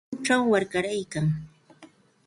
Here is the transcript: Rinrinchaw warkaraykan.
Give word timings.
Rinrinchaw 0.03 0.41
warkaraykan. 0.51 1.25